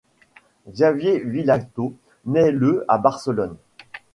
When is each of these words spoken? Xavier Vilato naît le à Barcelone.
Xavier 0.73 1.19
Vilato 1.19 1.93
naît 2.25 2.49
le 2.49 2.85
à 2.87 2.97
Barcelone. 2.97 3.55